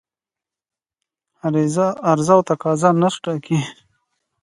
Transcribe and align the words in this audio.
عرضه 2.09 2.31
او 2.37 2.39
تقاضا 2.49 2.89
نرخ 3.01 3.15
ټاکي 3.23 3.59